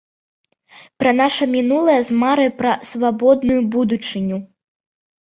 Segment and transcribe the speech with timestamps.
[1.03, 4.37] Пра наша мінулае з марай пра свабодную будучыню.